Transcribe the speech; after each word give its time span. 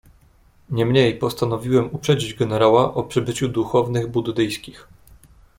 "Niemniej 0.69 1.15
postanowiłem 1.17 1.95
uprzedzić 1.95 2.33
generała 2.33 2.93
o 2.93 3.03
przybyciu 3.03 3.47
duchownych 3.49 4.07
buddyjskich." 4.07 4.87